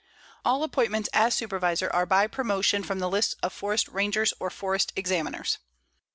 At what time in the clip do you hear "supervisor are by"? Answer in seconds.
1.35-2.25